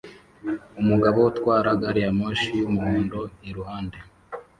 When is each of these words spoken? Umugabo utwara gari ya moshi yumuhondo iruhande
Umugabo 0.81 1.19
utwara 1.29 1.69
gari 1.81 2.01
ya 2.05 2.11
moshi 2.17 2.49
yumuhondo 2.59 3.19
iruhande 3.49 3.97